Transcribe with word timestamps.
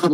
Já, 0.00 0.06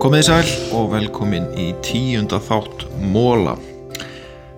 komið 0.00 0.22
í 0.22 0.24
sæl 0.24 0.48
og 0.72 0.88
velkomin 0.94 1.50
í 1.60 1.74
tíunda 1.84 2.40
þátt 2.40 2.86
Móla. 3.04 3.58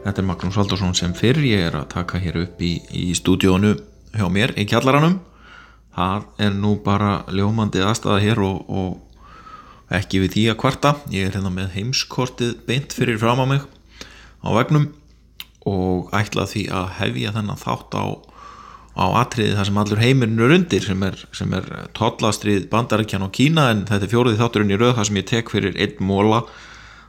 Þetta 0.05 0.23
er 0.23 0.29
Magnús 0.29 0.61
Valdursson 0.61 0.95
sem 0.95 1.11
fyrr 1.19 1.43
ég 1.43 1.67
er 1.73 1.81
að 1.81 1.91
taka 1.97 2.23
hér 2.23 2.45
upp 2.45 2.63
í, 2.63 2.79
í 2.95 3.11
stúdíónu 3.19 3.75
hjá 4.15 4.31
mér 4.31 4.55
í 4.55 4.69
kjallaranum. 4.71 5.19
Það 5.99 6.31
er 6.47 6.55
nú 6.55 6.77
bara 6.87 7.25
ljómandi 7.35 7.83
aðstæða 7.83 8.23
hér 8.23 8.47
og, 8.47 8.63
og 8.71 9.08
ekki 9.95 10.23
við 10.25 10.35
því 10.35 10.47
að 10.53 10.61
kvarta. 10.63 10.95
Ég 11.13 11.29
er 11.29 11.37
hérna 11.37 11.53
með 11.55 11.75
heimskortið 11.77 12.57
beint 12.69 12.97
fyrir 12.97 13.21
fram 13.21 13.41
á 13.41 13.47
mig 13.49 13.63
á 14.45 14.49
vegnum 14.55 14.91
og 15.69 16.13
ætla 16.17 16.47
því 16.49 16.69
að 16.73 16.91
hefja 17.01 17.35
þennan 17.37 17.61
þátt 17.61 17.97
á 17.97 18.05
á 18.99 19.07
atriði 19.21 19.55
það 19.55 19.69
sem 19.69 19.81
allur 19.81 20.01
heimurinn 20.03 20.41
er 20.43 20.55
undir 20.57 20.85
sem 20.85 21.03
er, 21.07 21.19
er 21.39 21.91
tollastrið 21.97 22.67
bandarækjan 22.73 23.27
og 23.29 23.35
Kína 23.37 23.69
en 23.73 23.85
þetta 23.87 24.09
er 24.09 24.13
fjóruði 24.13 24.41
þátturinn 24.41 24.75
í 24.75 24.79
rauð 24.81 24.97
það 24.97 25.09
sem 25.09 25.21
ég 25.21 25.29
tek 25.31 25.53
fyrir 25.53 25.79
einn 25.79 26.01
móla 26.09 26.41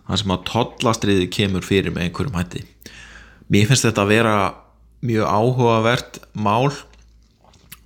það 0.06 0.22
sem 0.22 0.34
að 0.36 0.44
tollastriði 0.52 1.30
kemur 1.34 1.66
fyrir 1.66 1.96
með 1.96 2.06
einhverjum 2.06 2.38
hætti 2.38 2.62
mér 3.50 3.72
finnst 3.72 3.88
þetta 3.88 4.06
að 4.06 4.14
vera 4.14 4.36
mjög 5.10 5.34
áhugavert 5.34 6.22
mál 6.38 6.70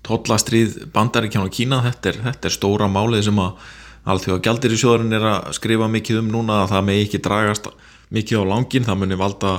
tollastrið 0.04 0.82
bandarækjan 0.92 1.48
og 1.48 1.56
Kína 1.56 1.80
þetta 1.88 2.12
er, 2.12 2.22
þetta 2.28 2.50
er 2.50 2.58
stóra 2.58 2.92
málið 2.92 3.30
sem 3.30 3.40
að 3.40 3.72
allþjóða 4.04 4.44
gældir 4.44 4.76
í 4.76 4.80
sjóðurinn 4.80 5.16
er 5.16 5.26
að 5.30 5.54
skrifa 5.58 5.88
mikið 5.92 6.20
um 6.24 6.34
núna 6.34 6.64
að 6.64 6.74
það 6.74 6.86
með 6.90 7.02
ekki 7.06 7.24
dragast 7.24 7.70
mikið 8.14 8.44
á 8.44 8.52
langin, 8.52 8.88
það 8.88 9.00
muni 9.02 9.20
valda 9.20 9.54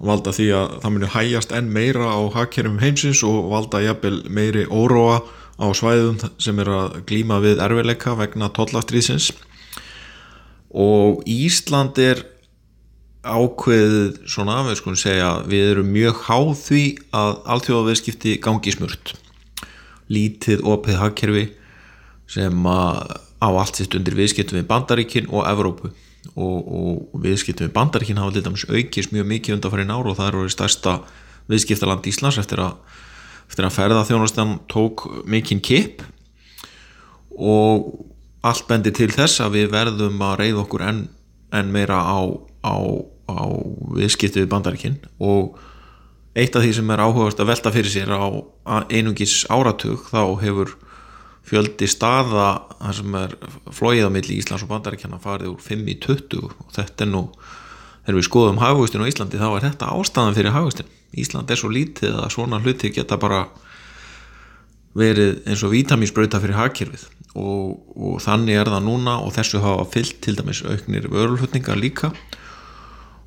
valda 0.00 0.32
því 0.32 0.46
að 0.56 0.74
það 0.80 0.94
muni 0.94 1.12
hægjast 1.12 1.52
enn 1.52 1.68
meira 1.74 2.08
á 2.08 2.20
hakkerjum 2.32 2.80
heimsins 2.80 3.20
og 3.26 3.50
valda 3.52 3.82
jafnvel 3.84 4.22
meiri 4.32 4.64
óróa 4.64 5.20
á 5.60 5.66
svæðum 5.76 6.16
sem 6.40 6.60
er 6.62 6.72
að 6.72 7.00
glíma 7.10 7.40
við 7.44 7.60
erfileika 7.60 8.16
vegna 8.16 8.48
tollastriðsins 8.56 9.28
og 10.70 11.20
Ísland 11.28 11.98
er 12.00 12.24
ákveðið 13.20 14.20
svona, 14.30 14.62
við 14.64 14.78
skulum 14.80 14.98
segja 14.98 15.30
við 15.48 15.72
erum 15.74 15.90
mjög 15.92 16.22
háð 16.28 16.52
því 16.62 16.84
að 17.12 17.32
alltjóðaveðskipti 17.54 18.36
gangi 18.40 18.72
smurt. 18.72 19.12
Lítið 20.10 20.64
opið 20.64 21.00
hakkerfi 21.02 21.42
sem 22.30 22.64
á 23.40 23.48
allt 23.48 23.80
sitt 23.80 23.94
undir 23.96 24.16
viðskiptum 24.18 24.60
við 24.60 24.68
Bandaríkin 24.68 25.28
og 25.32 25.48
Evrópu. 25.48 25.90
Og, 26.36 26.56
og 26.60 27.22
viðskiptum 27.24 27.70
við 27.70 27.74
bandaríkin 27.74 28.18
hafa 28.20 28.42
dæmis 28.44 28.66
aukist 28.68 29.12
mjög 29.14 29.28
mikið 29.30 29.54
undanfærin 29.56 29.92
ár 29.92 30.10
og 30.10 30.18
það 30.18 30.28
eru 30.28 30.50
stærsta 30.52 30.98
viðskiptaland 31.48 32.04
Íslands 32.10 32.38
eftir 32.42 32.60
að, 32.60 32.74
eftir 33.48 33.64
að 33.64 33.76
ferða 33.78 34.04
þjónastan 34.04 34.58
tók 34.68 35.06
mikinn 35.24 35.62
kip 35.64 36.04
og 37.32 37.88
allt 38.44 38.68
bendir 38.68 38.92
til 38.96 39.08
þess 39.12 39.40
að 39.40 39.56
við 39.56 39.72
verðum 39.72 40.20
að 40.28 40.36
reyða 40.42 40.62
okkur 40.66 40.84
enn 40.90 41.00
en 41.56 41.72
meira 41.72 41.98
á, 42.04 42.20
á, 42.68 42.76
á 43.32 43.44
viðskiptu 43.96 44.44
við 44.44 44.52
bandaríkin. 44.52 45.00
Og 45.18 45.56
eitt 46.36 46.54
af 46.54 46.62
því 46.62 46.76
sem 46.76 46.92
er 46.92 47.02
áhugast 47.02 47.40
að 47.40 47.50
velta 47.50 47.72
fyrir 47.74 47.90
sér 47.90 48.12
á 48.12 48.28
einungis 48.92 49.42
áratug 49.50 50.06
þá 50.12 50.22
hefur 50.44 50.76
fjöldi 51.48 51.88
staða 51.90 52.50
þar 52.78 52.98
sem 53.00 53.16
er 53.20 53.34
flóið 53.74 54.06
á 54.06 54.10
milli 54.12 54.38
Íslands 54.38 54.64
og 54.66 54.70
Bandaríkjana 54.70 55.20
farið 55.22 55.54
úr 55.54 55.64
5 55.64 55.90
í 55.90 55.96
20 56.04 56.46
og 56.46 56.72
þetta 56.76 57.06
er 57.06 57.10
nú 57.10 57.24
þegar 58.04 58.18
við 58.18 58.28
skoðum 58.28 58.62
hafugustinu 58.62 59.06
á 59.06 59.10
Íslandi 59.10 59.40
þá 59.40 59.48
er 59.50 59.66
þetta 59.70 59.92
ástæðan 59.96 60.36
fyrir 60.36 60.56
hafugustinu 60.56 60.98
Ísland 61.18 61.50
er 61.50 61.58
svo 61.58 61.70
lítið 61.72 62.20
að 62.22 62.30
svona 62.36 62.60
hluti 62.62 62.92
geta 62.94 63.18
bara 63.18 63.44
verið 64.96 65.40
eins 65.46 65.62
og 65.66 65.72
vítaminsbrauta 65.74 66.40
fyrir 66.42 66.58
hagkerfið. 66.58 67.06
Og, 67.38 67.78
og 67.94 68.18
þannig 68.22 68.58
er 68.58 68.70
það 68.70 68.86
núna 68.86 69.16
og 69.22 69.34
þessu 69.36 69.62
hafa 69.62 69.86
fyllt 69.92 70.18
til 70.24 70.36
dæmis 70.38 70.64
auknir 70.66 71.06
vörulhutningar 71.10 71.78
líka. 71.78 72.10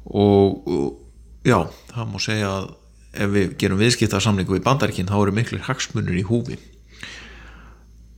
Og, 0.03 0.63
og 0.67 1.47
já, 1.47 1.59
það 1.93 2.11
má 2.11 2.19
segja 2.23 2.51
að 2.57 2.71
ef 3.13 3.33
við 3.35 3.57
gerum 3.61 3.79
viðskiptarsamlingu 3.79 4.57
í 4.57 4.63
bandaríkinn 4.63 5.11
þá 5.11 5.17
eru 5.21 5.35
miklu 5.35 5.59
hagsmunur 5.63 6.17
í 6.17 6.25
húfi 6.27 6.57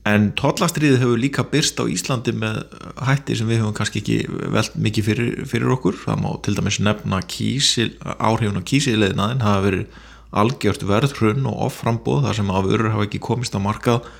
en 0.06 0.28
tollastriðið 0.38 1.00
hefur 1.02 1.20
líka 1.20 1.44
byrst 1.50 1.80
á 1.82 1.84
Íslandi 1.90 2.34
með 2.36 2.60
hætti 3.08 3.36
sem 3.38 3.48
við 3.50 3.60
hefum 3.60 3.74
kannski 3.76 4.02
ekki 4.02 4.18
veld 4.54 4.78
mikið 4.86 5.08
fyrir, 5.08 5.32
fyrir 5.50 5.72
okkur. 5.74 5.98
Það 6.04 6.22
má 6.22 6.28
til 6.46 6.54
dæmis 6.56 6.78
nefna 6.82 7.20
kísil, 7.26 7.90
áhrifun 8.16 8.60
á 8.62 8.68
kísileðina 8.70 9.30
en 9.34 9.42
það 9.42 9.50
hafa 9.50 9.66
verið 9.66 10.00
algjört 10.36 10.86
verðhrun 10.86 11.50
og 11.50 11.60
offrambóð 11.68 12.26
þar 12.26 12.38
sem 12.38 12.54
afurur 12.54 12.92
hafa 12.94 13.06
ekki 13.08 13.22
komist 13.26 13.56
á 13.56 13.60
markað 13.62 14.10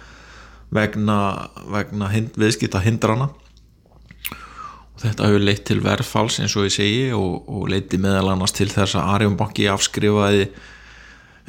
vegna, 0.75 1.19
vegna 1.71 2.11
hind, 2.11 2.39
viðskipta 2.41 2.83
hindrana. 2.83 3.31
Og 4.97 5.03
þetta 5.05 5.29
hefur 5.29 5.45
leitt 5.45 5.67
til 5.69 5.83
verðfalls 5.85 6.41
eins 6.41 6.57
og 6.57 6.67
ég 6.67 6.79
segi 6.79 7.11
og, 7.15 7.45
og 7.47 7.69
leiti 7.71 8.01
meðal 8.01 8.33
annars 8.33 8.57
til 8.57 8.71
þess 8.73 8.97
að 8.99 9.13
Arjónbanki 9.19 9.69
afskrifaði 9.71 10.49
Eh, 10.49 10.73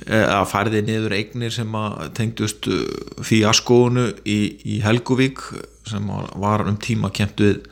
að 0.06 0.46
færði 0.52 0.84
niður 0.86 1.16
eignir 1.18 1.54
sem 1.54 1.74
að 1.78 2.12
tengdust 2.18 2.68
uh, 2.70 2.84
fíaskónu 3.26 4.12
í, 4.30 4.40
í 4.62 4.80
Helguvík 4.86 5.42
sem 5.90 6.12
var 6.38 6.68
um 6.70 6.78
tíma 6.78 7.10
kempt 7.14 7.42
við 7.42 7.64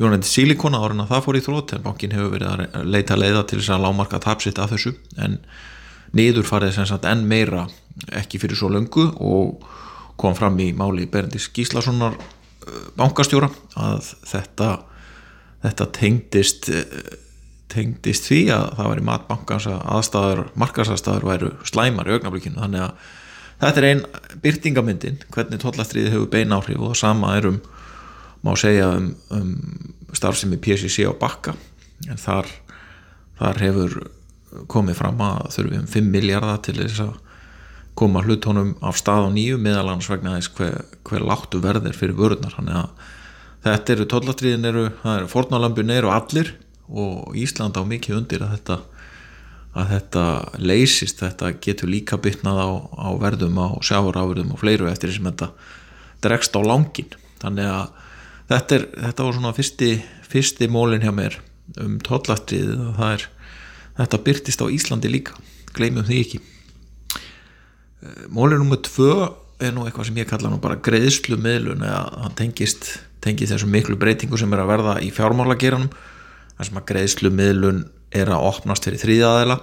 Jónætti 0.00 0.30
Silikona 0.30 0.80
árin 0.80 1.02
að 1.04 1.12
það 1.12 1.26
fór 1.26 1.38
í 1.38 1.42
þrótt 1.44 1.74
en 1.76 1.84
bankin 1.84 2.14
hefur 2.16 2.32
verið 2.32 2.48
að 2.54 2.88
leita 2.88 3.18
leiða 3.18 3.44
til 3.46 3.60
þess 3.60 3.74
að 3.74 3.84
lámarka 3.84 4.22
tapsitt 4.24 4.58
af 4.62 4.72
þessu 4.72 4.94
en 5.20 5.36
niður 6.16 6.48
farið 6.48 6.78
sem 6.78 6.88
sagt 6.88 7.04
enn 7.08 7.26
meira 7.28 7.66
ekki 8.16 8.40
fyrir 8.40 8.58
svo 8.58 8.72
löngu 8.72 9.10
og 9.20 9.66
kom 10.20 10.34
fram 10.38 10.56
í 10.64 10.70
máli 10.76 11.04
Berndis 11.10 11.50
Gíslassonar 11.52 12.16
uh, 12.16 12.80
bankastjóra 12.96 13.52
að 13.76 14.08
þetta 14.32 14.72
þetta 15.62 15.90
tengdist 15.94 16.72
tengdist 17.72 18.28
því 18.28 18.40
að 18.54 18.68
það 18.78 18.90
var 18.90 19.00
í 19.00 19.06
matbankans 19.08 19.66
að 19.70 19.82
aðstæður, 19.96 20.44
markasastæður 20.62 21.28
væru 21.28 21.50
slæmar 21.68 22.10
í 22.10 22.16
augnablíkinu 22.16 22.60
þannig 22.60 22.86
að 22.86 23.10
þetta 23.62 23.82
er 23.82 23.88
einn 23.88 24.02
byrtingamyndin 24.42 25.20
hvernig 25.32 25.62
tollastriði 25.62 26.14
hefur 26.14 26.30
bein 26.32 26.54
áhrif 26.54 26.82
og 26.82 26.96
sama 26.98 27.36
er 27.38 27.50
um, 27.52 27.60
má 28.42 28.54
segja 28.58 28.90
um, 28.98 29.12
um 29.30 29.52
starfsemi 30.12 30.58
PSC 30.60 31.06
á 31.08 31.12
bakka. 31.16 31.54
En 32.10 32.18
þar, 32.20 32.48
þar 33.38 33.62
hefur 33.62 33.98
komið 34.68 34.98
fram 34.98 35.20
að 35.24 35.52
þurfum 35.54 35.86
5 35.88 36.10
miljardar 36.12 36.60
til 36.64 36.76
þess 36.80 37.04
að 37.06 37.14
koma 37.98 38.22
hlutónum 38.24 38.74
af 38.84 38.98
stað 39.00 39.28
á 39.28 39.30
nýju 39.32 39.58
meðalans 39.60 40.08
vegna 40.10 40.36
þess 40.38 40.52
hver, 40.56 40.78
hver 41.06 41.24
láttu 41.28 41.60
verðir 41.62 41.96
fyrir 41.96 42.16
vörðnar 42.18 42.54
þannig 42.56 42.78
að 42.80 43.08
þetta 43.66 43.94
eru 43.94 44.06
tollastriðin 44.10 44.68
eru, 44.70 44.84
það 45.02 45.18
eru 45.18 45.30
fornalambun 45.30 45.92
eru 45.94 46.12
allir 46.12 46.54
og 46.88 47.36
Ísland 47.38 47.78
á 47.78 47.82
mikið 47.86 48.18
undir 48.18 48.44
að 48.46 48.56
þetta 48.56 48.78
að 49.72 49.92
þetta 49.94 50.24
leysist, 50.60 51.22
þetta 51.22 51.54
getur 51.64 51.88
líka 51.88 52.18
bytnað 52.20 52.58
á, 52.60 52.70
á 52.92 53.08
verðum 53.20 53.56
á 53.56 53.68
sjávaráverðum 53.80 54.52
og 54.52 54.60
fleiru 54.60 54.90
eftir 54.90 55.08
því 55.08 55.16
sem 55.16 55.28
þetta 55.30 55.48
dregst 56.24 56.56
á 56.56 56.60
langin 56.60 57.14
þannig 57.40 57.70
að 57.70 57.86
þetta, 58.52 58.76
er, 58.76 58.84
þetta 59.06 59.26
var 59.26 59.38
svona 59.38 59.54
fyrsti, 59.56 59.90
fyrsti 60.28 60.68
mólin 60.68 61.04
hjá 61.04 61.12
mér 61.16 61.38
um 61.80 61.96
tollastrið 62.04 62.74
og 62.74 62.98
það 62.98 63.14
er 63.16 63.26
þetta 63.96 64.22
byrtist 64.26 64.64
á 64.64 64.66
Íslandi 64.72 65.12
líka. 65.12 65.36
Gleymum 65.72 66.04
því 66.04 66.18
ekki. 66.20 66.40
Mólin 68.32 68.60
nummið 68.60 68.84
tvö 68.88 69.12
er 69.62 69.74
nú 69.74 69.86
eitthvað 69.86 70.08
sem 70.10 70.20
ég 70.20 70.28
kalla 70.28 70.50
nú 70.50 70.58
bara 70.62 70.80
greiðslu 70.82 71.38
miðlun 71.40 71.84
eða 71.86 72.02
hann 72.24 72.36
tengist, 72.36 72.88
tengist 73.24 73.54
þessum 73.54 73.72
miklu 73.72 73.96
breytingu 74.00 74.40
sem 74.40 74.52
er 74.52 74.64
að 74.64 74.72
verða 74.72 74.96
í 75.04 75.12
fjármálageranum 75.14 75.92
þar 76.56 76.68
sem 76.68 76.80
að 76.80 76.88
greiðslu 76.90 77.32
miðlun 77.34 77.84
er 78.12 78.32
að 78.32 78.48
opnast 78.50 78.86
fyrir 78.86 79.02
þrýðaðela 79.02 79.58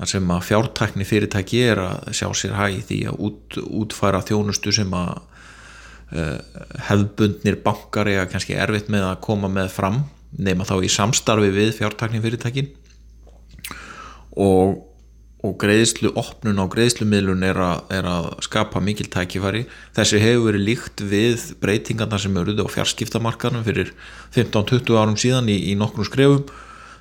þar 0.00 0.10
sem 0.14 0.30
að 0.32 0.46
fjártækni 0.48 1.06
fyrirtæki 1.08 1.64
er 1.68 1.82
að 1.84 2.12
sjá 2.16 2.28
sér 2.38 2.54
hæg 2.56 2.78
því 2.88 3.00
að 3.10 3.24
út, 3.26 3.58
útfæra 3.82 4.22
þjónustu 4.24 4.72
sem 4.72 4.94
að 4.96 5.10
uh, 6.16 6.38
hefðbundnir 6.88 7.58
bankar 7.64 8.08
er 8.08 8.30
kannski 8.30 8.56
erfitt 8.56 8.88
með 8.92 9.10
að 9.10 9.20
koma 9.26 9.50
með 9.52 9.74
fram 9.74 10.04
nema 10.38 10.64
þá 10.64 10.76
í 10.86 10.92
samstarfi 10.92 11.50
við 11.52 11.74
fjártækni 11.76 12.22
fyrirtækin. 12.22 12.70
Og 14.40 14.78
og 15.46 15.54
greiðslu 15.62 16.10
opnun 16.20 16.60
á 16.60 16.68
greiðslumiðlun 16.68 17.44
er, 17.48 17.58
er 17.88 18.08
að 18.08 18.26
skapa 18.44 18.82
mikil 18.84 19.06
tækifæri. 19.08 19.64
Þessi 19.96 20.20
hefur 20.20 20.50
verið 20.50 20.66
líkt 20.66 21.04
við 21.08 21.46
breytingarna 21.62 22.18
sem 22.20 22.36
eru 22.36 22.56
á 22.60 22.68
fjarskiptamarkanum 22.68 23.64
fyrir 23.64 23.94
15-20 24.36 24.98
árum 25.00 25.16
síðan 25.20 25.48
í, 25.48 25.56
í 25.72 25.76
nokkrum 25.80 26.08
skrefum 26.08 26.44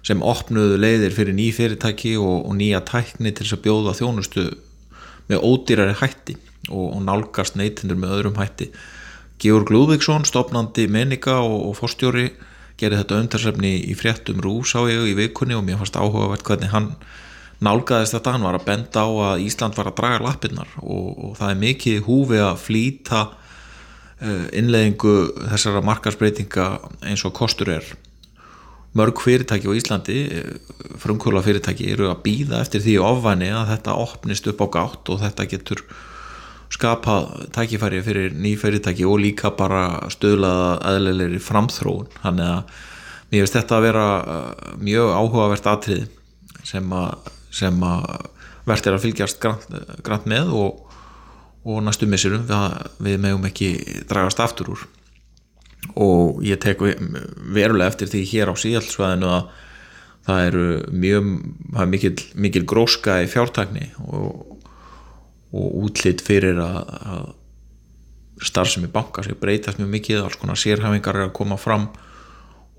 sem 0.08 0.24
opnuðu 0.24 0.80
leiðir 0.80 1.16
fyrir 1.16 1.36
ný 1.36 1.50
fyrirtæki 1.52 2.16
og, 2.22 2.46
og 2.48 2.56
nýja 2.56 2.80
tækni 2.88 3.34
til 3.36 3.44
þess 3.44 3.58
að 3.58 3.66
bjóða 3.68 3.98
þjónustu 4.00 4.46
með 5.30 5.44
ódýrari 5.44 5.98
hætti 6.00 6.38
og, 6.70 6.86
og 6.96 7.02
nálgast 7.04 7.60
neytindur 7.60 8.00
með 8.00 8.16
öðrum 8.18 8.40
hætti. 8.40 8.70
Georg 9.40 9.72
Lúðvíksson, 9.72 10.28
stopnandi 10.28 10.88
menninga 10.92 11.42
og, 11.44 11.60
og 11.70 11.76
fórstjóri 11.80 12.30
gerði 12.80 13.02
þetta 13.02 13.20
umtalsefni 13.24 13.74
í 13.92 13.96
fréttum 14.00 14.40
rús 14.44 14.72
á 14.76 14.88
ég 14.88 15.12
í 15.12 15.18
vikunni 15.20 15.58
og 15.58 15.66
mér 15.68 15.82
fannst 15.82 16.00
áhugavert 16.00 16.48
hvernig 16.48 16.72
hann 16.72 16.94
nálgæðist 17.66 18.16
þetta, 18.16 18.36
hann 18.36 18.48
var 18.48 18.58
að 18.60 18.68
benda 18.70 19.04
á 19.04 19.10
að 19.30 19.46
Ísland 19.46 19.78
var 19.78 19.90
að 19.92 19.98
draga 20.00 20.20
lappinnar 20.24 20.76
og, 20.80 21.08
og 21.30 21.32
það 21.40 21.54
er 21.54 21.64
mikið 21.64 22.04
húfi 22.08 22.42
að 22.44 22.62
flýta 22.64 23.24
uh, 23.30 24.46
innleðingu 24.56 25.16
þessara 25.54 25.84
markarsbreytinga 25.86 26.70
eins 27.10 27.26
og 27.28 27.36
kostur 27.40 27.74
er. 27.80 27.90
Mörg 28.98 29.20
fyrirtæki 29.22 29.70
á 29.70 29.78
Íslandi 29.78 30.20
frumkvöla 30.98 31.44
fyrirtæki 31.46 31.92
eru 31.94 32.08
að 32.10 32.24
býða 32.26 32.64
eftir 32.64 32.82
því 32.82 32.96
ofvæni 33.06 33.52
að 33.54 33.76
þetta 33.76 33.98
opnist 34.02 34.48
upp 34.50 34.64
á 34.66 34.68
gátt 34.80 35.12
og 35.14 35.20
þetta 35.22 35.46
getur 35.52 35.84
skapa 36.74 37.18
tækifæri 37.54 38.02
fyrir 38.06 38.34
ný 38.34 38.56
fyrirtæki 38.58 39.06
og 39.06 39.20
líka 39.22 39.52
bara 39.58 40.08
stöðlaða 40.14 40.72
aðleilegri 40.90 41.42
framþróun. 41.42 42.10
Þannig 42.24 42.50
að 42.54 42.80
mér 43.30 43.44
finnst 43.44 43.58
þetta 43.60 43.78
að 43.78 43.86
vera 43.88 44.08
uh, 44.22 44.72
mjög 44.82 45.14
áhugavert 45.18 45.70
atrið 45.70 46.08
sem 46.66 46.94
að, 46.94 47.30
sem 47.52 47.84
að 47.86 48.06
verðt 48.70 48.90
er 48.90 48.98
að 48.98 49.06
fylgjast 49.08 49.42
grann, 49.42 50.28
með 50.30 50.54
og, 50.54 50.84
og 51.66 51.82
næstu 51.86 52.10
missurum 52.10 52.46
við, 52.50 52.78
við 53.08 53.24
meðum 53.26 53.50
ekki 53.50 53.72
dragast 54.10 54.44
aftur 54.44 54.76
úr. 54.76 54.86
Og 55.96 56.44
ég 56.46 56.60
tek 56.62 56.82
verulega 56.82 57.90
eftir 57.90 58.12
því 58.12 58.24
hér 58.34 58.52
á 58.52 58.56
síðalsvæðinu 58.60 59.32
að 59.32 59.50
það 60.30 60.46
eru 60.46 60.70
mjög, 60.94 61.34
það 61.74 61.82
er 61.82 61.92
mikil, 61.96 62.14
mikil 62.36 62.66
gróska 62.70 63.22
í 63.24 63.30
fjártækni 63.32 63.88
og 64.06 64.50
og 65.56 65.84
útlitt 65.84 66.22
fyrir 66.26 66.60
að, 66.62 66.78
að 67.10 67.30
starfsemi 68.50 68.90
banka 68.94 69.24
sér 69.26 69.38
breytast 69.40 69.80
mjög 69.82 69.92
mikið, 69.96 70.22
alls 70.24 70.38
konar 70.40 70.60
sérhæfingar 70.60 71.18
er 71.18 71.28
að 71.28 71.36
koma 71.40 71.58
fram 71.60 71.90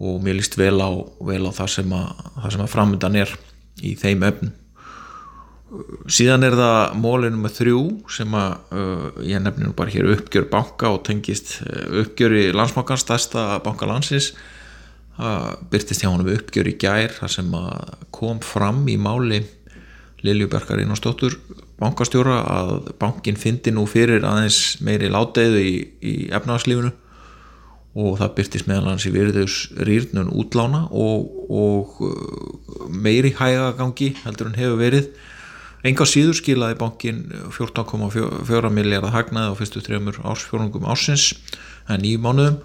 og 0.01 0.23
mér 0.25 0.39
líst 0.39 0.57
vel 0.57 0.79
á, 0.81 0.91
vel 1.27 1.43
á 1.45 1.53
það 1.53 1.73
sem 1.75 1.95
að, 1.97 2.23
að 2.47 2.71
framöndan 2.71 3.19
er 3.21 3.35
í 3.85 3.97
þeim 3.99 4.25
öfn 4.29 4.53
síðan 6.11 6.47
er 6.49 6.57
það 6.59 6.97
mólinu 6.99 7.41
með 7.41 7.57
þrjú 7.61 7.83
sem 8.11 8.35
að 8.39 8.75
uh, 8.75 9.05
ég 9.27 9.43
nefnir 9.43 9.69
nú 9.69 9.75
bara 9.79 9.93
hér 9.95 10.11
uppgjör 10.17 10.49
banka 10.51 10.91
og 10.95 11.05
tengist 11.07 11.59
uh, 11.67 12.03
uppgjör 12.03 12.37
í 12.41 12.45
landsbankans 12.57 13.05
stærsta 13.07 13.47
banka 13.65 13.89
landsins. 13.91 14.33
Það 15.21 15.65
byrtist 15.73 16.03
hjá 16.03 16.11
hann 16.11 16.25
um 16.25 16.33
uppgjör 16.33 16.71
í 16.71 16.77
gær 16.81 17.17
það 17.19 17.35
sem 17.37 17.57
kom 18.15 18.39
fram 18.45 18.87
í 18.89 18.97
máli 19.01 19.43
Liljubjörgar 20.25 20.81
Einarstóttur 20.83 21.37
bankastjóra 21.81 22.41
að 22.45 22.73
bankin 23.01 23.39
fyndi 23.41 23.73
nú 23.73 23.87
fyrir 23.89 24.25
aðeins 24.27 24.81
meiri 24.85 25.09
láteiðu 25.13 25.63
í, 25.65 25.75
í 26.05 26.15
efnagslífunu 26.37 26.93
og 28.01 28.21
það 28.21 28.35
byrtist 28.37 28.69
meðal 28.71 28.93
hans 28.93 29.07
í 29.09 29.13
virðus 29.15 29.57
rýrnun 29.81 30.31
útlána 30.39 30.85
og, 30.93 31.31
og 31.51 32.03
uh, 32.07 32.89
meiri 32.93 33.33
hægagangi 33.35 34.13
heldur 34.23 34.51
en 34.51 34.59
hefur 34.61 34.79
verið 34.81 35.09
enga 35.87 36.07
síður 36.09 36.37
skilaði 36.39 36.79
bankin 36.81 37.23
14,4 37.57 38.73
miljardar 38.75 39.15
hagnaði 39.15 39.55
á 39.55 39.59
fyrstu 39.59 39.83
þrejumur 39.85 40.21
ársfjórungum 40.29 40.89
ársins 40.91 41.33
en 41.89 42.05
nýjum 42.05 42.27
mánuðum 42.27 42.61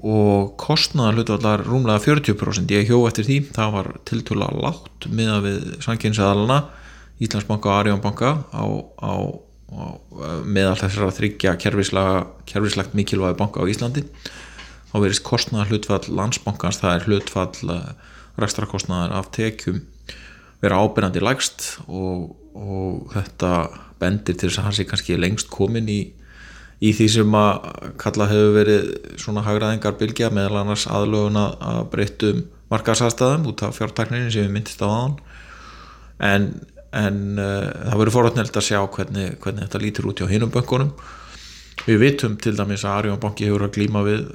og 0.00 0.54
kostnaðar 0.60 1.18
hlutvallar 1.18 1.64
rúmlega 1.66 2.00
40% 2.00 2.70
ég 2.72 2.88
hjó 2.88 3.02
eftir 3.08 3.26
því, 3.26 3.38
það 3.52 3.74
var 3.74 3.88
tiltúrlega 4.08 4.62
látt 4.64 5.08
miða 5.12 5.40
við 5.44 5.64
sanginsaðalana 5.84 6.62
Íslandsbanka 7.20 7.68
og 7.68 7.78
Arjónbanka 7.82 8.30
á, 8.48 8.64
á, 8.96 9.12
á 9.76 9.84
meðal 10.48 10.78
þessar 10.80 11.10
að 11.10 11.18
þryggja 11.18 11.56
kerfislagt 11.60 12.96
mikilvægi 12.96 13.36
banka 13.38 13.60
á 13.60 13.68
Íslandi. 13.68 14.06
Þá 14.90 14.96
verist 15.04 15.26
kostnaðar 15.26 15.68
hlutfall 15.70 16.16
landsbankans, 16.16 16.80
það 16.80 16.94
er 16.96 17.04
hlutfall 17.06 17.74
eh, 17.76 17.90
rekstrakostnaðar 18.40 19.12
af 19.20 19.28
tekjum 19.36 19.84
vera 20.60 20.80
ábyrgandi 20.80 21.22
lægst 21.24 21.66
og, 21.88 22.30
og 22.54 23.12
þetta 23.14 23.52
bendir 24.00 24.36
til 24.36 24.48
þess 24.48 24.60
að 24.62 24.68
hans 24.68 24.80
er 24.80 24.88
kannski 24.90 25.20
lengst 25.20 25.52
komin 25.52 25.88
í 25.88 26.00
í 26.80 26.94
því 26.96 27.06
sem 27.12 27.34
að 27.36 27.66
kalla 28.00 28.26
hefur 28.30 28.54
verið 28.56 28.86
svona 29.20 29.44
hagraðingar 29.44 29.98
bylgja 30.00 30.30
meðal 30.32 30.62
annars 30.62 30.86
aðlögun 30.88 31.36
að 31.40 31.80
breyttum 31.92 32.44
markaðsastæðum 32.72 33.48
út 33.50 33.64
af 33.66 33.76
fjártakninu 33.76 34.30
sem 34.32 34.46
við 34.46 34.54
myndist 34.54 34.80
á 34.80 34.88
aðan 34.88 35.16
en, 36.24 36.46
en 36.96 37.20
uh, 37.36 37.68
það 37.90 38.00
verður 38.00 38.16
forhættneld 38.16 38.56
að 38.56 38.68
sjá 38.70 38.80
hvernig, 38.96 39.36
hvernig 39.42 39.66
þetta 39.66 39.82
lítur 39.84 40.08
út 40.08 40.22
hjá 40.22 40.30
hinum 40.30 40.52
böngunum 40.54 40.94
við 41.84 42.00
vitum 42.00 42.36
til 42.40 42.56
dæmis 42.56 42.84
að 42.84 42.96
Arjón 42.96 43.20
banki 43.20 43.48
hefur 43.48 43.66
að 43.66 43.76
glíma 43.76 44.04
við 44.06 44.26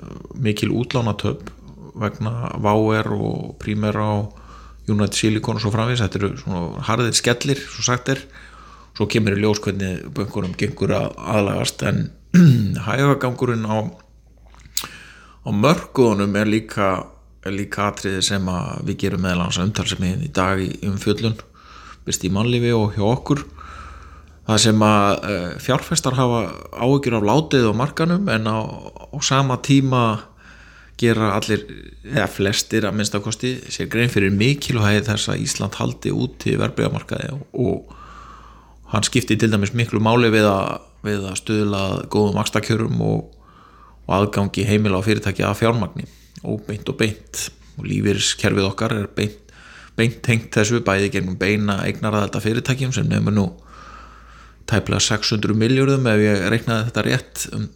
mikil 0.42 0.72
útlánatöp 0.74 1.50
vegna 1.98 2.52
Váer 2.62 3.10
og 3.16 3.56
Prímer 3.62 3.98
á 3.98 4.14
United 4.92 5.18
Silicon 5.18 5.58
og 5.58 5.64
svo 5.64 5.72
framvís 5.74 6.04
þetta 6.04 6.20
eru 6.20 6.32
svona 6.40 6.84
harðir 6.86 7.18
skellir 7.18 7.62
svo 7.64 7.86
sagt 7.86 8.12
er. 8.14 8.22
Svo 8.96 9.10
kemur 9.12 9.36
í 9.36 9.42
ljós 9.42 9.60
hvernig 9.64 10.06
böngunum 10.16 10.54
gengur 10.60 10.94
að 10.96 11.10
aðlagast 11.20 11.84
en 11.88 12.06
hægagangurinn 12.86 13.66
á, 13.68 13.78
á 15.44 15.50
mörguðunum 15.52 16.38
er 16.40 16.48
líka, 16.48 16.92
er 17.44 17.58
líka 17.58 17.90
atriði 17.90 18.22
sem 18.24 18.48
við 18.88 19.02
gerum 19.04 19.26
meðlans 19.26 19.60
umtalsefniðin 19.62 20.30
í 20.30 20.32
dag 20.36 20.62
í 20.64 20.70
umfjöllun 20.88 21.36
byrst 22.06 22.24
í 22.28 22.32
mannlifi 22.32 22.72
og 22.78 22.96
hjá 22.96 23.04
okkur. 23.10 23.44
Það 24.46 24.62
sem 24.62 24.84
að 24.86 25.12
uh, 25.26 25.52
fjárfestar 25.66 26.16
hafa 26.20 26.42
áhugir 26.78 27.18
af 27.18 27.26
látið 27.26 27.72
og 27.72 27.78
markanum 27.80 28.30
en 28.30 28.46
á, 28.46 28.62
á 28.62 29.18
sama 29.26 29.58
tíma 29.66 30.04
gera 31.00 31.34
allir, 31.36 31.66
eða 32.08 32.28
flestir 32.32 32.88
að 32.88 32.98
minnstakosti, 33.00 33.54
sér 33.74 33.90
grein 33.92 34.12
fyrir 34.12 34.34
mikilvægi 34.36 35.06
þess 35.10 35.32
að 35.34 35.44
Ísland 35.44 35.78
haldi 35.80 36.14
út 36.16 36.38
til 36.44 36.56
verbreyðamarkaði 36.62 37.34
og 37.36 37.96
hann 38.94 39.04
skipti 39.04 39.36
til 39.40 39.52
dæmis 39.52 39.74
miklu 39.76 40.00
máli 40.04 40.32
við 40.32 40.48
að 40.48 40.86
við 41.06 41.26
að 41.30 41.40
stuðla 41.42 41.82
góðum 42.12 42.40
vakstakjörum 42.40 43.02
og, 43.06 43.26
og 44.06 44.14
aðgangi 44.20 44.66
heimila 44.68 45.02
á 45.02 45.06
fyrirtæki 45.06 45.46
að 45.46 45.60
fjármagni. 45.62 46.08
Og 46.46 46.64
beint 46.68 46.90
og 46.90 46.98
beint. 47.00 47.50
Og 47.76 47.86
lífeyriskerfið 47.90 48.70
okkar 48.70 48.96
er 48.96 49.10
beint, 49.14 49.54
beint 50.00 50.22
tengt 50.26 50.56
þessu 50.56 50.82
bæði 50.86 51.12
gegnum 51.14 51.38
beina 51.40 51.82
eignaraðalda 51.86 52.42
fyrirtækjum 52.44 52.94
sem 52.96 53.10
nefnir 53.12 53.36
nú 53.36 53.50
tæplega 54.70 55.04
600 55.04 55.58
miljóðum 55.58 56.08
ef 56.10 56.24
ég 56.24 56.46
reiknaði 56.54 56.88
þetta 56.88 57.06
rétt 57.06 57.44
um, 57.54 57.68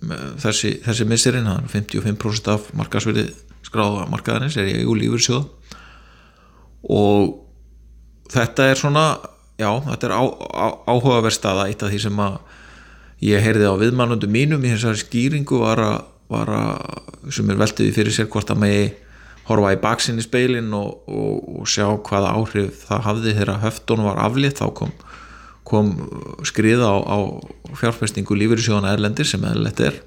þessi, 0.42 0.76
þessi 0.86 1.08
er 1.30 1.40
55% 1.74 2.52
af 2.54 2.72
markasverði 2.78 3.28
skráða 3.66 4.08
markaðarins 4.10 4.58
er 4.58 4.72
ég 4.72 4.86
í 4.86 4.96
lífyrsjóða 5.04 5.46
og 6.90 7.36
þetta 8.32 8.70
er 8.72 8.80
svona 8.80 9.06
já, 9.60 9.70
þetta 9.86 10.08
er 10.08 10.16
á, 10.16 10.24
á, 10.24 10.68
áhugaverð 10.88 11.36
staða 11.36 11.68
eitt 11.70 11.84
af 11.84 11.92
því 11.92 12.02
sem 12.06 12.24
að 12.24 12.40
ég 13.26 13.44
heyrði 13.44 13.68
á 13.68 13.76
viðmannundum 13.82 14.32
mínum 14.32 14.64
í 14.64 14.72
þessari 14.72 15.04
skýringu 15.04 15.60
var 15.62 15.82
að, 15.84 16.00
var 16.32 16.54
að 16.56 17.32
sem 17.36 17.52
er 17.52 17.60
veltiði 17.60 17.96
fyrir 17.98 18.16
sér 18.16 18.30
hvort 18.32 18.54
að 18.54 18.62
megi 18.64 18.90
horfa 19.50 19.74
í 19.74 19.82
baksinni 19.82 20.24
speilin 20.24 20.72
og, 20.78 21.02
og, 21.10 21.50
og 21.60 21.70
sjá 21.70 21.88
hvaða 21.90 22.36
áhrif 22.38 22.86
það 22.86 23.06
hafði 23.08 23.36
þegar 23.36 23.64
höftunum 23.66 24.10
var 24.12 24.22
aflétt 24.24 24.62
þá 24.62 24.68
kom, 24.78 24.94
kom 25.70 25.94
skriða 26.48 26.90
á, 26.90 26.98
á 26.98 27.18
fjárfestingu 27.78 28.38
lífyrirsjóðana 28.38 28.96
erlendir 28.96 29.28
sem 29.30 29.44
eðlert 29.46 29.82
er. 29.86 30.00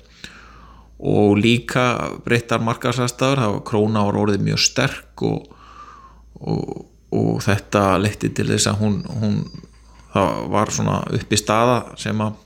Og 1.02 1.36
líka 1.38 2.12
breyttar 2.26 2.62
markasastafur, 2.62 3.40
það 3.42 3.54
var 3.56 3.66
króna 3.66 4.02
á 4.02 4.10
orðið 4.10 4.46
mjög 4.46 4.62
sterk 4.62 5.24
og, 5.26 5.50
og 6.42 7.34
þetta 7.42 7.84
leytti 8.02 8.30
til 8.34 8.50
þess 8.50 8.70
að 8.70 8.82
hún, 8.82 9.00
hún 9.10 9.38
það 10.12 10.48
var 10.52 10.72
svona 10.72 11.02
upp 11.18 11.32
í 11.32 11.40
staða 11.40 11.76
sem 12.00 12.22
að 12.22 12.40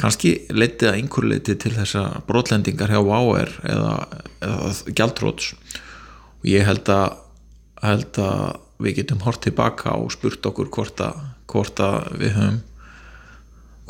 kannski 0.00 0.32
leitið 0.54 0.88
að 0.88 0.98
einhver 0.98 1.26
leitið 1.28 1.58
til 1.64 1.72
þessa 1.76 2.04
brotlendingar 2.28 2.92
hjá 2.92 3.00
Váer 3.04 3.52
eða, 3.68 3.94
eða 4.40 4.70
gjaldróts 4.96 5.50
og 6.40 6.46
ég 6.48 6.64
held 6.64 6.88
að, 6.94 7.18
held 7.84 8.20
að 8.24 8.44
við 8.80 8.96
getum 9.02 9.20
hort 9.26 9.42
tilbaka 9.44 9.92
og 10.00 10.12
spurt 10.14 10.46
okkur 10.48 10.70
hvort 10.72 11.02
að, 11.04 11.18
hvort 11.50 11.82
að 11.84 12.10
við 12.20 12.36
höfum 12.38 12.58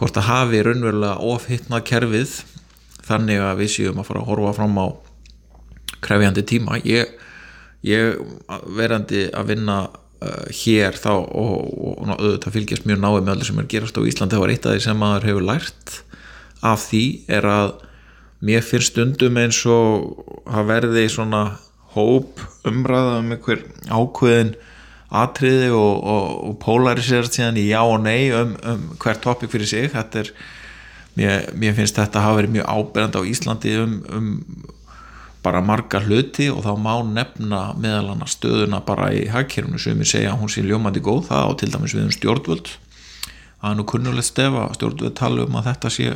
hvort 0.00 0.16
að 0.16 0.28
hafi 0.30 0.60
raunverulega 0.64 1.28
ofhittnað 1.28 1.86
kerfið 1.90 2.36
þannig 3.04 3.42
að 3.44 3.58
við 3.60 3.72
séum 3.74 4.00
að 4.00 4.06
fara 4.08 4.22
að 4.22 4.30
horfa 4.30 4.52
fram 4.56 4.78
á 4.80 4.86
krefjandi 6.00 6.44
tíma. 6.48 6.78
Ég, 6.88 7.10
ég 7.84 8.16
verandi 8.76 9.26
að 9.36 9.52
vinna 9.52 9.78
uh, 9.90 10.46
hér 10.62 10.96
þá 10.96 11.12
og, 11.18 11.28
og, 11.36 12.00
og 12.00 12.14
auðvitað 12.16 12.56
fylgjast 12.56 12.88
mjög 12.88 13.02
náið 13.02 13.20
með 13.20 13.32
allir 13.34 13.50
sem 13.50 13.60
er 13.60 13.70
gerast 13.74 14.00
á 14.00 14.08
Íslandi 14.08 14.36
það 14.38 14.44
var 14.44 14.54
eitt 14.54 14.68
af 14.68 14.76
því 14.76 14.84
sem 14.86 15.02
maður 15.04 15.28
hefur 15.30 15.48
lært 15.50 15.96
af 16.70 16.86
því 16.86 17.04
er 17.36 17.48
að 17.48 17.74
mér 18.44 18.64
finnst 18.64 18.94
stundum 18.94 19.38
eins 19.40 19.60
og 19.68 20.24
að 20.48 20.72
verði 20.72 21.04
svona 21.12 21.44
hóp 21.92 22.40
umræða 22.68 23.20
um 23.20 23.32
einhver 23.34 23.64
ákveðin 23.90 24.54
atriði 25.10 25.70
og, 25.74 26.04
og, 26.06 26.26
og 26.48 26.58
polariserast 26.62 27.38
síðan 27.38 27.58
í 27.58 27.66
já 27.70 27.80
og 27.82 27.98
nei 28.04 28.30
um, 28.34 28.54
um 28.62 28.82
hver 29.02 29.18
toppik 29.22 29.50
fyrir 29.52 29.66
sig. 29.66 29.90
Er, 29.90 30.30
mér, 31.18 31.48
mér 31.58 31.74
finnst 31.78 31.98
þetta 31.98 32.20
að 32.20 32.28
hafa 32.28 32.38
verið 32.40 32.54
mjög 32.58 32.68
áberand 32.70 33.18
á 33.18 33.22
Íslandi 33.26 33.74
um, 33.82 33.96
um 34.14 34.30
bara 35.40 35.62
marga 35.64 36.02
hluti 36.04 36.50
og 36.52 36.60
þá 36.66 36.74
má 36.76 36.92
nefna 37.08 37.60
meðal 37.80 38.12
hana 38.12 38.28
stöðuna 38.28 38.82
bara 38.84 39.08
í 39.16 39.24
hagkerfunu 39.32 39.80
sem 39.80 40.02
ég 40.02 40.10
segja 40.10 40.34
að 40.34 40.42
hún 40.42 40.52
sé 40.52 40.64
ljómandi 40.66 41.02
góð. 41.04 41.30
Það 41.30 41.52
og 41.52 41.56
til 41.60 41.70
dæmis 41.72 41.96
við 41.96 42.06
um 42.06 42.14
stjórnvöld. 42.16 42.74
Það 43.60 43.70
er 43.70 43.78
nú 43.78 43.86
kunnulegt 43.88 44.28
stefa 44.28 44.68
stjórnvöld 44.76 45.16
tala 45.16 45.46
um 45.46 45.58
að 45.58 45.72
þetta 45.72 45.92
sé 45.96 46.12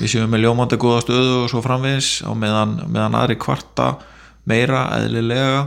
við 0.00 0.14
séum 0.14 0.32
með 0.32 0.46
ljómandi 0.46 0.78
góða 0.80 1.04
stöðu 1.04 1.32
og 1.42 1.50
svo 1.52 1.60
framvegis 1.64 2.10
á 2.24 2.32
meðan, 2.32 2.78
meðan 2.88 3.16
aðri 3.20 3.36
kvarta 3.40 3.92
meira 4.48 4.86
eðlilega 4.96 5.66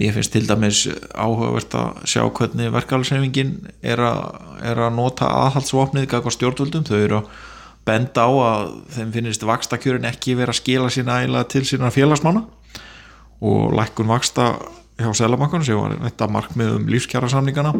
mér 0.00 0.16
finnst 0.16 0.32
til 0.32 0.46
dæmis 0.48 0.86
áhugavert 1.12 1.76
að 1.76 2.02
sjá 2.08 2.24
hvernig 2.24 2.72
verkefaldsefingin 2.72 3.54
er, 3.84 4.00
er 4.00 4.80
að 4.86 4.94
nota 4.96 5.28
aðhaldsvopnið 5.44 6.08
gagvar 6.08 6.34
stjórnvöldum, 6.34 6.86
þau 6.88 6.98
eru 6.98 7.18
að 7.20 7.32
benda 7.88 8.24
á 8.24 8.30
að 8.30 8.64
þeim 8.96 9.12
finnist 9.14 9.44
vakstakjörin 9.46 10.08
ekki 10.08 10.36
verið 10.38 10.54
að 10.54 10.60
skila 10.60 10.90
sína 10.92 11.20
ægilega 11.22 11.48
til 11.52 11.64
sína 11.68 11.92
félagsmána 11.94 12.44
og 13.40 13.74
lækkun 13.76 14.10
vaksta 14.10 14.52
hjá 15.00 15.12
Selamakon 15.16 15.64
sem 15.64 15.78
var 15.78 15.96
þetta 16.04 16.28
markmið 16.32 16.74
um 16.76 16.88
lífskjara 16.92 17.30
samningana 17.32 17.72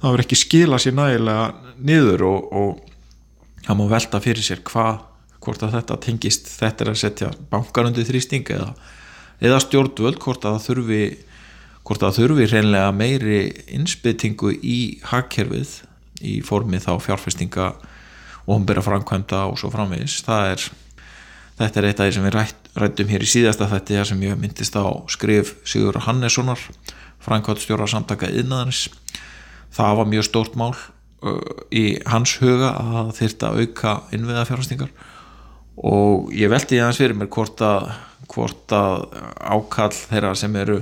það 0.00 0.14
verið 0.14 0.24
ekki 0.24 0.40
skila 0.40 0.80
sína 0.80 1.10
ægilega 1.12 1.74
niður 1.84 2.26
og, 2.30 2.80
það 3.66 3.76
má 3.76 3.84
velta 3.90 4.22
fyrir 4.24 4.44
sér 4.44 4.64
hvað 4.66 5.02
hvort 5.40 5.64
að 5.64 5.76
þetta 5.76 5.98
tengist 6.04 6.48
þetta 6.52 6.84
er 6.84 6.92
að 6.92 7.00
setja 7.00 7.32
bankarundi 7.52 8.04
þrýsting 8.08 8.48
eða, 8.56 8.70
eða 9.40 9.60
stjórnvöld 9.66 10.20
hvort 10.20 10.44
að 10.48 10.56
það 10.56 10.66
þurfi 10.68 11.02
hvort 11.86 12.04
að 12.06 12.18
þurfi 12.20 12.48
reynlega 12.50 12.92
meiri 12.94 13.40
insbyttingu 13.76 14.52
í 14.60 14.80
hagkerfið 15.10 15.80
í 16.20 16.38
formi 16.44 16.80
þá 16.82 16.92
fjárfestinga 17.00 17.72
og 18.46 18.54
umbyrra 18.58 18.84
framkvæmda 18.84 19.46
og 19.48 19.58
svo 19.60 19.70
framvegis. 19.72 20.20
Það 20.26 20.52
er, 20.52 20.64
þetta 21.60 21.80
er 21.80 21.88
eitt 21.88 22.00
af 22.00 22.08
því 22.08 22.16
sem 22.16 22.26
við 22.28 22.36
rætt, 22.36 22.70
rættum 22.82 23.12
hér 23.12 23.24
í 23.24 23.30
síðasta 23.30 23.70
þetta 23.70 24.06
sem 24.10 24.24
ég 24.26 24.40
myndist 24.40 24.76
á 24.76 24.84
skrif 25.12 25.54
Sigur 25.64 26.00
Hannessonar 26.04 26.60
framkvæmdstjóra 27.24 27.88
samtaka 27.90 28.30
yðnaðanis 28.32 28.88
það 29.74 29.98
var 30.00 30.10
mjög 30.10 30.26
stórt 30.28 30.56
mál 30.58 30.74
í 31.76 31.84
hans 32.08 32.36
huga 32.40 32.72
að 32.80 33.10
þyrta 33.18 33.52
auka 33.58 33.96
innviða 34.16 34.46
fjárfestingar 34.48 34.92
og 35.84 36.30
ég 36.36 36.52
veldi 36.52 36.80
aðeins 36.80 37.00
fyrir 37.00 37.18
mér 37.18 37.28
hvort 37.32 37.60
að, 37.64 37.90
hvort 38.32 38.72
að 38.76 39.04
ákall 39.36 39.92
þeirra 39.92 40.32
sem 40.38 40.56
eru 40.60 40.80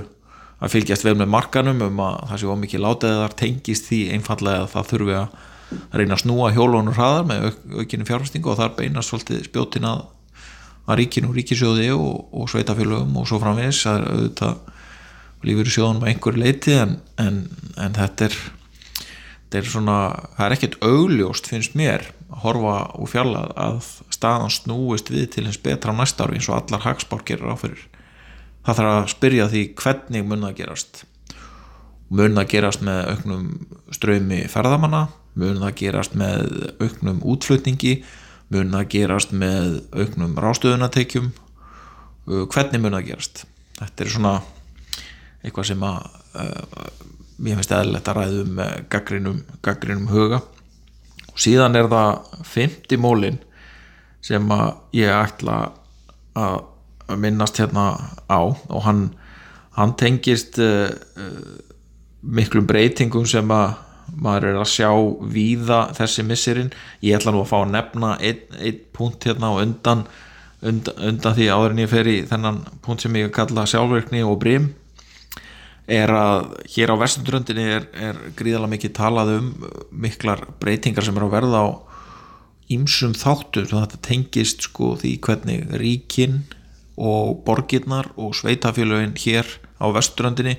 að 0.59 0.73
fylgjast 0.75 1.05
vel 1.07 1.15
með 1.19 1.31
markanum 1.33 1.83
um 1.85 2.01
að 2.03 2.19
það 2.31 2.41
sé 2.41 2.51
ómikið 2.53 2.83
látaðar 2.83 3.35
tengist 3.39 3.87
því 3.87 3.99
einfallega 4.15 4.65
að 4.65 4.71
það 4.73 4.89
þurfi 4.91 5.17
að 5.19 5.99
reyna 5.99 6.15
að 6.17 6.23
snúa 6.23 6.51
hjólunur 6.55 6.97
hraðar 6.97 7.27
með 7.29 7.47
auk, 7.47 7.59
aukinu 7.79 8.07
fjárfestingu 8.09 8.51
og 8.51 8.59
þar 8.59 8.75
beinast 8.77 9.13
svolítið 9.13 9.43
spjótin 9.45 9.87
að, 9.87 10.05
að 10.89 11.01
ríkinu, 11.03 11.33
ríkisjóði 11.35 11.89
og, 11.95 12.29
og 12.33 12.49
sveitafélögum 12.51 13.19
og 13.21 13.27
svo 13.29 13.39
framvegs 13.43 13.83
að 13.89 14.07
auðvitað 14.09 14.77
lífur 15.47 15.69
í 15.69 15.73
sjóðunum 15.75 16.03
að 16.03 16.11
einhver 16.11 16.39
leiti 16.39 16.73
en, 16.75 16.97
en, 17.21 17.43
en 17.79 17.95
þetta 17.95 18.27
er 18.27 18.39
þetta 19.49 19.61
er 19.61 19.69
svona, 19.71 19.99
það 20.35 20.45
er 20.45 20.55
ekkert 20.57 20.75
augljóst 20.85 21.47
finnst 21.49 21.77
mér 21.79 22.09
að 22.29 22.41
horfa 22.43 22.73
úr 22.99 23.09
fjallað 23.09 23.53
að 23.57 23.87
staðan 24.13 24.53
snúist 24.53 25.09
við 25.09 25.29
til 25.33 25.45
hins 25.47 25.61
betra 25.63 25.95
næsta 25.95 26.27
ári 26.27 26.37
eins 26.37 26.49
og 26.51 26.59
allar 26.59 26.83
hagspár 26.85 27.23
gerir 27.25 27.49
áfyrir 27.49 27.87
það 28.69 28.79
þarf 28.79 28.95
að 28.95 29.11
spyrja 29.13 29.47
því 29.49 29.63
hvernig 29.79 30.25
mun 30.29 30.45
það 30.47 30.57
gerast. 30.59 31.03
Mun 32.09 32.37
það 32.37 32.49
gerast 32.53 32.85
með 32.85 33.01
auknum 33.13 33.47
ströymi 33.95 34.39
ferðamanna? 34.49 35.03
Mun 35.39 35.61
það 35.63 35.75
gerast 35.81 36.15
með 36.19 36.47
auknum 36.81 37.21
útflutningi? 37.33 37.99
Mun 38.53 38.73
það 38.73 38.87
gerast 38.93 39.33
með 39.33 39.79
auknum 39.93 40.37
rástöðunatekjum 40.41 41.29
uh, 41.29 42.45
hvernig 42.49 42.81
mun 42.81 42.97
það 42.97 43.11
gerast? 43.11 43.43
Þetta 43.79 44.05
er 44.05 44.13
svona 44.13 44.33
eitthvað 45.43 45.69
sem 45.69 45.85
að 45.85 45.99
uh, 46.39 46.87
mér 47.39 47.59
finnst 47.59 47.75
eðlilegt 47.75 48.09
að 48.11 48.19
ræðu 48.19 48.47
með 48.57 48.73
gaggrinum, 48.93 49.43
gaggrinum 49.65 50.09
huga. 50.11 50.41
Og 51.29 51.39
síðan 51.39 51.77
er 51.79 51.87
það 51.91 52.41
50 52.55 53.01
mólin 53.01 53.39
sem 54.25 54.51
að 54.51 54.73
ég 54.97 55.13
ætla 55.13 55.61
að 56.37 56.59
minnast 57.17 57.59
hérna 57.61 57.91
á 58.29 58.39
og 58.41 58.81
hann, 58.85 59.03
hann 59.77 59.95
tengist 59.97 60.59
uh, 60.61 60.89
miklum 62.21 62.67
breytingum 62.69 63.27
sem 63.29 63.51
að 63.53 63.77
maður 64.19 64.49
er 64.49 64.57
að 64.59 64.71
sjá 64.71 64.89
víða 65.33 65.79
þessi 65.97 66.25
missirinn 66.25 66.71
ég 67.05 67.19
ætla 67.19 67.33
nú 67.33 67.43
að 67.43 67.51
fá 67.51 67.57
að 67.61 67.71
nefna 67.75 68.15
einn 68.17 68.57
ein 68.57 68.81
punkt 68.95 69.27
hérna 69.29 69.53
og 69.53 69.61
undan, 69.63 70.05
undan, 70.65 71.01
undan 71.11 71.37
því 71.37 71.49
áður 71.53 71.75
en 71.75 71.83
ég 71.83 71.91
fer 71.91 72.09
í 72.09 72.17
þennan 72.29 72.63
punkt 72.85 73.05
sem 73.05 73.19
ég 73.19 73.33
kalla 73.35 73.67
sjálfverkni 73.69 74.23
og 74.25 74.39
brím 74.41 74.71
er 75.89 76.11
að 76.13 76.51
hér 76.69 76.93
á 76.93 77.01
vestundröndinni 77.01 77.65
er, 77.65 77.85
er 77.97 78.17
gríðalega 78.37 78.73
mikið 78.75 78.95
talað 78.97 79.31
um 79.39 79.47
miklar 79.89 80.43
breytingar 80.61 81.05
sem 81.05 81.17
er 81.17 81.25
að 81.25 81.33
verða 81.33 81.63
á 81.65 81.67
ímsum 82.69 83.15
þáttum. 83.17 83.65
Þetta 83.71 84.01
tengist 84.05 84.67
sko 84.67 84.93
því 85.01 85.15
hvernig 85.25 85.71
ríkinn 85.81 86.43
og 86.99 87.39
borgirnar 87.47 88.11
og 88.19 88.35
sveitafélagin 88.35 89.15
hér 89.15 89.47
á 89.79 89.87
vesturöndinni 89.95 90.57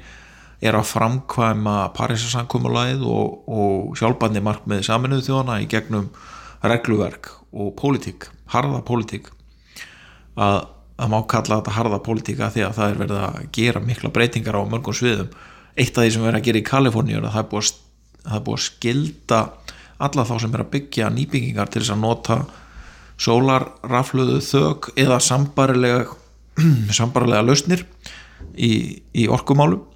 er 0.60 0.76
að 0.76 0.88
framkvæma 0.90 1.76
Parísasankumulagið 1.96 3.04
og, 3.08 3.36
og 3.48 3.96
sjálfbandi 4.00 4.42
markmið 4.44 4.84
saminuðu 4.88 5.26
þjóðana 5.28 5.60
í 5.62 5.68
gegnum 5.70 6.10
regluverk 6.60 7.30
og 7.52 7.72
pólitík, 7.78 8.28
harða 8.52 8.82
pólitík. 8.84 9.30
Að 10.36 10.58
það 11.00 11.12
má 11.14 11.18
kalla 11.32 11.60
þetta 11.60 11.76
harða 11.78 12.00
pólitíka 12.04 12.50
því 12.52 12.64
að 12.66 12.76
það 12.76 12.90
er 12.90 13.00
verið 13.00 13.22
að 13.24 13.38
gera 13.56 13.84
mikla 13.84 14.12
breytingar 14.12 14.60
á 14.60 14.62
mörgum 14.68 14.96
sviðum. 14.96 15.30
Eitt 15.76 15.96
af 15.96 16.04
því 16.04 16.14
sem 16.14 16.26
verið 16.26 16.40
að 16.40 16.48
gera 16.48 16.60
í 16.60 16.68
Kaliforníu 16.68 17.18
er 17.20 17.28
að 17.28 17.36
það 17.36 17.44
er 17.44 17.50
búið 17.52 17.62
að, 17.62 17.76
það 18.26 18.36
er 18.36 18.46
búið 18.48 18.58
að 18.58 18.66
skilda 18.66 19.42
alla 20.00 20.24
þá 20.28 20.34
sem 20.42 20.56
er 20.56 20.64
að 20.64 20.72
byggja 20.74 21.12
nýbyggingar 21.14 21.72
til 21.72 21.82
þess 21.82 21.94
að 21.94 22.02
nota 22.04 22.38
sólarrafluðu 23.20 24.40
þög 24.44 24.90
eða 25.00 25.20
sambarilega 25.24 26.04
sambarlega 26.98 27.44
lausnir 27.46 27.84
í, 28.56 29.00
í 29.14 29.28
orkumálum. 29.30 29.86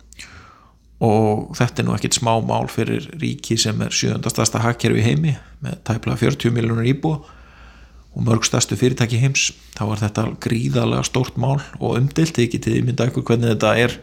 Og 1.05 1.51
þetta 1.59 1.83
er 1.83 1.89
nú 1.89 1.95
ekkit 1.97 2.17
smá 2.21 2.33
mál 2.47 2.69
fyrir 2.71 3.11
ríki 3.21 3.59
sem 3.61 3.81
er 3.85 3.93
sjöndastasta 3.93 4.63
hakkerfi 4.63 5.03
heimi 5.05 5.35
með 5.65 5.81
tæpla 5.89 6.15
40 6.17 6.55
miljónur 6.55 6.87
íbúa 6.89 7.19
og 8.15 8.23
mörgstastu 8.25 8.79
fyrirtæki 8.79 9.19
heims. 9.21 9.51
Þá 9.75 9.83
var 9.91 10.03
þetta 10.05 10.27
gríðalega 10.45 11.05
stórt 11.07 11.37
mál 11.41 11.59
og 11.81 11.99
umdilt, 11.99 12.39
ég 12.39 12.53
geti 12.55 12.79
mynda 12.87 13.09
eitthvað 13.09 13.27
hvernig 13.33 13.53
þetta 13.57 13.75
er 13.83 13.97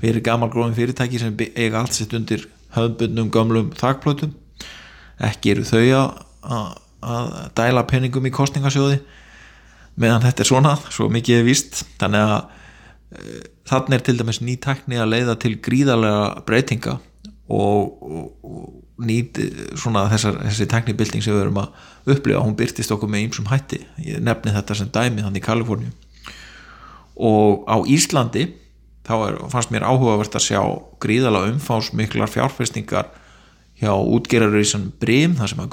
fyrir 0.00 0.24
gamalgróðin 0.24 0.76
fyrirtæki 0.78 1.20
sem 1.20 1.36
eiga 1.56 1.82
allt 1.82 1.98
sitt 1.98 2.14
undir 2.16 2.46
höfnbundnum 2.76 3.30
gamlum 3.34 3.72
þakplötum. 3.76 4.32
Ekki 5.20 5.56
eru 5.56 5.66
þau 5.66 5.82
að, 5.98 6.76
að 7.02 7.32
dæla 7.58 7.84
penningum 7.90 8.30
í 8.30 8.32
kostningasjóði 8.32 9.00
meðan 10.00 10.24
þetta 10.24 10.44
er 10.44 10.50
svona, 10.50 10.74
svo 10.92 11.08
mikið 11.12 11.40
er 11.40 11.46
vist 11.46 11.82
þannig 12.00 12.34
að 12.34 12.36
e, 13.16 13.40
þannig 13.70 13.96
er 13.96 14.04
til 14.06 14.16
dæmis 14.20 14.42
ný 14.44 14.56
tekni 14.62 15.00
að 15.00 15.14
leiða 15.14 15.38
til 15.40 15.56
gríðarlega 15.62 16.44
breytinga 16.46 16.98
og, 17.50 17.96
og, 18.02 18.28
og 18.46 19.06
nýt 19.06 19.40
svona 19.80 20.04
þessar, 20.12 20.38
þessi 20.44 20.68
teknibilding 20.70 21.24
sem 21.24 21.34
við 21.34 21.46
erum 21.46 21.60
að 21.62 22.14
upplifa, 22.14 22.44
hún 22.44 22.56
byrtist 22.58 22.92
okkur 22.92 23.10
með 23.10 23.26
ýmsum 23.26 23.48
hætti, 23.50 23.80
ég 24.04 24.22
nefni 24.24 24.54
þetta 24.54 24.76
sem 24.76 24.90
dæmi 24.92 25.24
þannig 25.24 25.42
í 25.42 25.46
Kaliforni 25.46 25.92
og 27.20 27.64
á 27.68 27.76
Íslandi 27.88 28.46
þá 29.06 29.14
er, 29.26 29.38
fannst 29.52 29.72
mér 29.74 29.86
áhugavert 29.88 30.36
að 30.36 30.46
sjá 30.46 30.60
gríðarlega 31.02 31.54
umfásmiklar 31.54 32.30
fjárfestingar 32.30 33.10
hjá 33.80 33.92
sann 34.68 34.92
Brím, 35.00 35.36
það 35.36 35.52
sem 35.52 35.62
að 35.64 35.70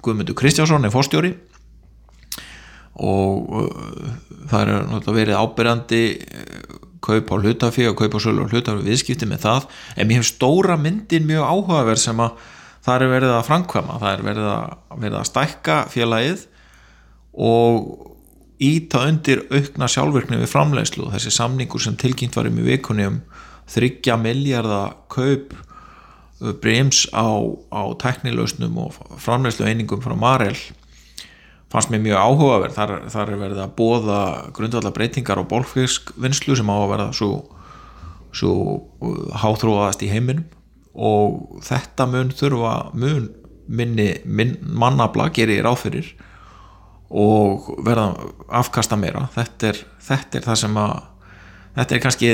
Guðmundur 0.00 0.36
Kristjánsson 0.36 0.84
er 0.84 0.94
fórstjóri 0.94 1.34
og 3.00 3.54
uh, 3.56 4.12
það 4.50 4.72
er 4.74 5.10
verið 5.16 5.40
ábyrjandi 5.40 6.02
uh, 6.20 6.78
kaup 7.00 7.32
á 7.32 7.36
hlutafi 7.40 7.88
og 7.88 7.96
kaup 7.98 8.16
á 8.16 8.20
sölu 8.20 8.44
og 8.44 8.52
hlutafi 8.52 8.84
viðskipti 8.84 9.28
með 9.28 9.44
það. 9.46 9.68
En 9.96 10.08
mér 10.08 10.20
hefur 10.20 10.30
stóra 10.34 10.76
myndin 10.80 11.28
mjög 11.28 11.48
áhugaverð 11.48 12.02
sem 12.02 12.20
að 12.20 12.48
það 12.84 13.04
er 13.04 13.12
verið 13.14 13.34
að 13.36 13.48
framkvæma. 13.48 13.98
Það 14.02 14.12
er 14.12 14.24
verið 14.28 14.50
að, 14.52 14.76
verið 15.04 15.18
að 15.20 15.28
stækka 15.30 15.78
félagið 15.94 16.46
og 17.40 17.90
íta 18.60 19.06
undir 19.08 19.46
aukna 19.48 19.88
sjálfvirkni 19.88 20.42
við 20.42 20.52
framleiðslu. 20.52 21.06
Og 21.06 21.16
þessi 21.16 21.32
samningur 21.34 21.82
sem 21.82 21.96
tilkynnt 22.00 22.36
var 22.36 22.50
um 22.50 22.60
í 22.60 22.68
vikunni 22.68 23.08
um 23.08 23.20
þryggja 23.70 24.18
miljardar 24.20 24.96
kaup 25.12 25.54
uh, 25.56 26.52
brems 26.60 27.06
á, 27.16 27.28
á 27.72 27.82
teknilausnum 28.02 28.76
og 28.84 29.00
framleiðslu 29.22 29.68
einingum 29.70 30.04
frá 30.04 30.16
Marel 30.18 30.58
fannst 31.70 31.92
mér 31.92 32.02
mjög 32.04 32.22
áhugaverð. 32.24 32.76
Þar, 32.76 32.94
þar 33.14 33.32
er 33.32 33.42
verið 33.44 33.62
að 33.64 33.74
bóða 33.78 34.20
grundvallar 34.56 34.94
breytingar 34.96 35.42
á 35.42 35.50
bólfiskvinnslu 35.50 36.56
sem 36.58 36.72
á 36.72 36.76
að 36.76 36.88
verða 36.94 37.10
svo, 37.16 37.30
svo 38.34 38.54
uh, 39.00 39.20
háþróaðast 39.42 40.02
í 40.06 40.10
heiminum. 40.12 40.48
Og 40.94 41.60
þetta 41.66 42.08
mun 42.10 42.32
þurfa 42.34 42.74
mun 42.98 43.30
minni 43.70 44.10
minn, 44.26 44.56
mannabla 44.66 45.28
gerir 45.34 45.68
áfyrir 45.70 46.08
og 47.10 47.70
verða 47.86 48.12
afkasta 48.60 48.98
meira. 48.98 49.28
Þetta 49.34 49.70
er, 49.70 49.84
þetta 50.02 50.38
er 50.38 50.48
það 50.48 50.60
sem 50.64 50.80
að 50.82 50.96
þetta 51.76 51.94
er 51.94 52.02
kannski 52.02 52.32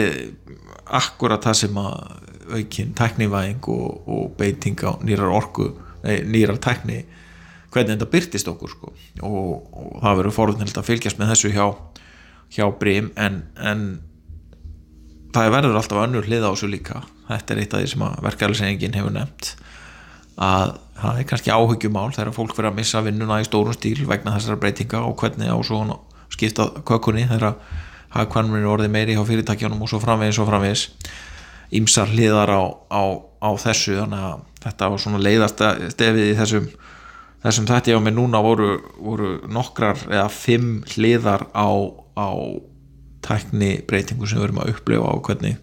akkurat 0.96 1.44
það 1.44 1.58
sem 1.60 1.78
að 1.80 1.94
aukinn 2.56 2.94
tæknivæðing 2.96 3.68
og, 3.72 4.08
og 4.08 4.34
beiting 4.38 4.80
á 4.86 4.94
nýrar 5.02 5.32
orku 5.34 5.72
nei, 6.04 6.22
nýrar 6.24 6.60
tækni 6.62 7.02
hvernig 7.76 7.94
þetta 7.94 8.10
byrtist 8.16 8.50
okkur 8.52 8.72
sko. 8.72 8.92
og, 9.22 9.46
og 9.70 10.02
það 10.02 10.18
verður 10.22 10.36
forðunild 10.40 10.80
að 10.80 10.88
fylgjast 10.90 11.20
með 11.20 11.32
þessu 11.34 11.52
hjá, 11.54 11.66
hjá 12.56 12.66
Brím 12.80 13.12
en, 13.20 13.42
en 13.60 13.86
það 15.36 15.52
verður 15.58 15.78
alltaf 15.80 16.02
önnur 16.06 16.26
hlið 16.26 16.48
á 16.48 16.50
þessu 16.50 16.72
líka 16.72 17.04
þetta 17.28 17.54
er 17.54 17.62
eitt 17.62 17.76
af 17.76 17.82
því 17.82 17.92
sem 17.92 18.04
að 18.06 18.18
verkefælisengin 18.26 18.98
hefur 18.98 19.14
nefnt 19.16 19.52
að 20.36 20.76
það 20.96 21.20
er 21.20 21.28
kannski 21.30 21.52
áhuggjumál 21.52 22.10
þegar 22.12 22.34
fólk 22.36 22.56
verður 22.56 22.72
að 22.72 22.78
missa 22.80 23.02
vinnuna 23.04 23.40
í 23.40 23.46
stórum 23.48 23.76
stíl 23.76 24.04
vegna 24.08 24.34
þessara 24.36 24.60
breytinga 24.60 25.02
og 25.04 25.16
hvernig 25.20 25.48
á 25.48 25.56
svo 25.64 25.80
skipta 26.32 26.68
kökunni 26.88 27.26
þegar 27.28 27.56
hagkvæmur 28.16 28.60
er 28.60 28.68
orðið 28.70 28.92
meiri 28.92 29.16
á 29.16 29.22
fyrirtækjanum 29.26 29.82
og 29.84 29.90
svo 29.90 30.00
framvegis 30.02 30.40
og 30.40 30.48
framvegis 30.48 30.86
ímsar 31.76 32.12
hliðar 32.12 32.52
á, 32.52 32.62
á, 32.92 33.02
á 33.42 33.50
þessu 33.60 33.96
þannig 33.98 34.26
að 34.28 34.44
þetta 34.66 34.90
var 34.92 35.02
svona 35.02 35.22
leiðast 35.22 35.64
stefið 35.94 36.30
í 36.30 36.36
þessum 36.38 36.68
þessum 37.44 37.68
þetta 37.68 37.92
ég 37.92 38.00
á 38.00 38.06
mig 38.06 38.14
núna 38.16 38.40
voru, 38.44 38.70
voru 39.00 39.36
nokkrar 39.52 40.00
eða 40.08 40.28
fimm 40.32 40.80
hliðar 40.94 41.48
á, 41.52 41.68
á 42.16 42.28
tækni 43.26 43.80
breytingu 43.88 44.28
sem 44.28 44.40
við 44.40 44.48
erum 44.48 44.62
að 44.62 44.72
upplifa 44.74 45.10
á 45.10 45.14
hvernig, 45.28 45.60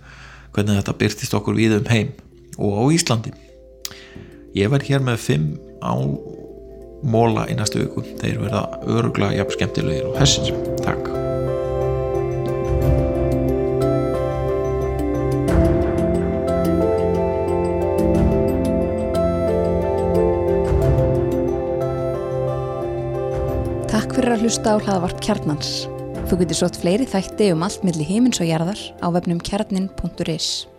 hvernig 0.54 0.80
þetta 0.82 1.00
byrtist 1.00 1.38
okkur 1.38 1.58
við 1.58 1.80
um 1.80 1.90
heim 1.92 2.14
og 2.60 2.78
á 2.78 2.84
Íslandi. 2.94 3.34
Ég 4.54 4.70
verð 4.70 4.92
hér 4.92 5.06
með 5.06 5.24
fimm 5.24 5.50
á 5.82 5.98
móla 7.04 7.48
í 7.50 7.58
næstu 7.58 7.82
viku. 7.82 8.06
Þeir 8.22 8.40
verða 8.46 8.64
öruglega 8.86 9.42
jafn 9.42 9.58
skemmtilegir 9.58 10.08
og 10.12 10.22
hessins, 10.22 10.54
takk 10.86 11.23
fyrir 24.24 24.38
að 24.38 24.44
hlusta 24.46 24.72
á 24.72 24.80
hlaðvarp 24.80 25.18
kjarnans. 25.20 25.70
Þú 26.30 26.38
getur 26.40 26.56
sótt 26.62 26.78
fleiri 26.80 27.04
þætti 27.12 27.50
um 27.52 27.66
allt 27.68 27.84
milli 27.84 28.08
heimins 28.08 28.40
og 28.40 28.48
jarðar 28.48 28.80
á 29.04 29.12
vefnum 29.12 29.42
kjarnin.is. 29.44 30.73